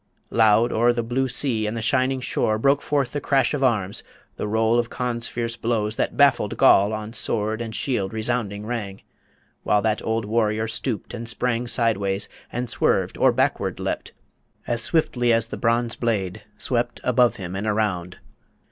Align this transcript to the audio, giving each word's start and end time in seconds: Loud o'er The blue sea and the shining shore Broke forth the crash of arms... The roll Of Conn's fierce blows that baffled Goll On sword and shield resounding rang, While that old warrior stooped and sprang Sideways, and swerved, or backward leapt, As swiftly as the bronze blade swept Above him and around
Loud 0.31 0.71
o'er 0.71 0.91
The 0.93 1.03
blue 1.03 1.27
sea 1.27 1.67
and 1.67 1.77
the 1.77 1.81
shining 1.83 2.21
shore 2.21 2.57
Broke 2.57 2.81
forth 2.81 3.11
the 3.11 3.21
crash 3.21 3.53
of 3.53 3.63
arms... 3.63 4.01
The 4.37 4.47
roll 4.47 4.79
Of 4.79 4.89
Conn's 4.89 5.27
fierce 5.27 5.55
blows 5.57 5.95
that 5.97 6.17
baffled 6.17 6.57
Goll 6.57 6.91
On 6.91 7.13
sword 7.13 7.61
and 7.61 7.75
shield 7.75 8.11
resounding 8.11 8.65
rang, 8.65 9.03
While 9.61 9.83
that 9.83 10.01
old 10.01 10.25
warrior 10.25 10.67
stooped 10.67 11.13
and 11.13 11.29
sprang 11.29 11.67
Sideways, 11.67 12.27
and 12.51 12.67
swerved, 12.67 13.15
or 13.15 13.31
backward 13.31 13.79
leapt, 13.79 14.11
As 14.65 14.81
swiftly 14.81 15.31
as 15.31 15.45
the 15.49 15.55
bronze 15.57 15.95
blade 15.95 16.45
swept 16.57 16.99
Above 17.05 17.35
him 17.35 17.55
and 17.55 17.67
around 17.67 18.17